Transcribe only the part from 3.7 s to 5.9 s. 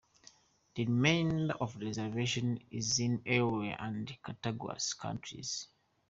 and Cattaraugus counties.